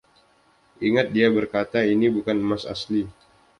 [0.87, 3.03] Ingat, dia berkata, ini bukan emas asli.